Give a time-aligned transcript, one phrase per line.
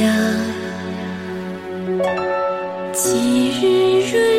[0.00, 0.06] 呀
[2.94, 4.31] 几日瑞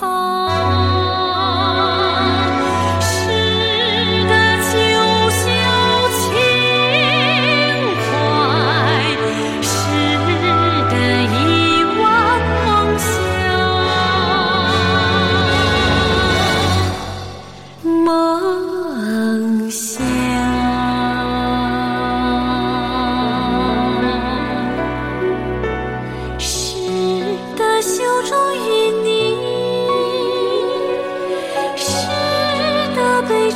[0.00, 0.79] 哈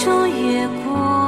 [0.05, 1.24] 冬也过